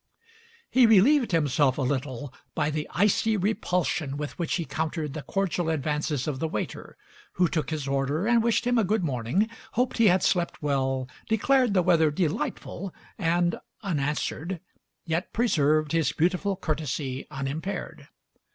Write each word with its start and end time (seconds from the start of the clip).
He 0.67 0.87
relieved 0.87 1.31
himself 1.31 1.77
a 1.77 1.83
little 1.83 2.33
by 2.55 2.71
the 2.71 2.87
icy 2.89 3.37
repulsion 3.37 4.17
with 4.17 4.31
which 4.39 4.55
he 4.55 4.65
countered 4.65 5.13
the 5.13 5.21
cordial 5.21 5.69
advances 5.69 6.27
of 6.27 6.39
the 6.39 6.47
waiter, 6.47 6.97
who 7.33 7.47
took 7.47 7.69
his 7.69 7.87
order 7.87 8.25
and 8.25 8.41
wished 8.41 8.65
him 8.65 8.79
a 8.79 8.83
good 8.83 9.03
morning, 9.03 9.47
hoped 9.73 9.99
he 9.99 10.07
had 10.07 10.23
slept 10.23 10.59
well, 10.63 11.07
declared 11.29 11.75
the 11.75 11.83
weather 11.83 12.09
delightful 12.09 12.91
and, 13.19 13.59
unanswered, 13.83 14.59
yet 15.05 15.33
preserved 15.33 15.91
his 15.91 16.13
beautiful 16.13 16.55
courtesy 16.55 17.27
unimpaired. 17.29 18.07